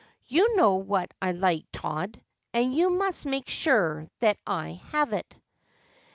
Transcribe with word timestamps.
You 0.25 0.55
know 0.55 0.77
what 0.77 1.13
I 1.21 1.31
like, 1.31 1.65
Todd, 1.71 2.19
and 2.55 2.73
you 2.75 2.89
must 2.89 3.23
make 3.27 3.47
sure 3.47 4.07
that 4.19 4.39
1 4.47 4.73
have 4.93 5.13
it.' 5.13 5.35